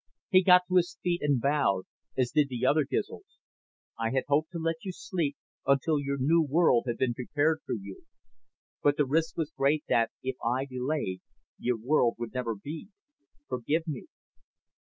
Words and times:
He 0.31 0.41
got 0.43 0.63
to 0.67 0.77
his 0.77 0.97
feet 1.03 1.21
and 1.21 1.39
bowed, 1.39 1.83
as 2.17 2.31
did 2.31 2.47
the 2.49 2.65
other 2.65 2.85
Gizls. 2.85 3.37
"I 3.99 4.09
had 4.09 4.23
hoped 4.27 4.49
to 4.53 4.57
let 4.57 4.77
you 4.81 4.91
sleep 4.91 5.37
until 5.67 5.99
your 5.99 6.17
new 6.17 6.41
world 6.41 6.85
had 6.87 6.97
been 6.97 7.13
prepared 7.13 7.59
for 7.67 7.73
you. 7.73 8.01
But 8.81 8.97
the 8.97 9.05
risk 9.05 9.37
was 9.37 9.53
great 9.55 9.83
that, 9.89 10.09
if 10.23 10.37
I 10.43 10.65
delayed, 10.65 11.21
your 11.59 11.77
world 11.77 12.15
would 12.17 12.33
never 12.33 12.55
be. 12.55 12.87
Forgive 13.47 13.87
me." 13.87 14.07